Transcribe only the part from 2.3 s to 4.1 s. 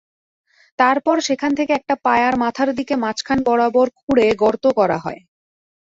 মাথার দিকে মাঝখান বরাবর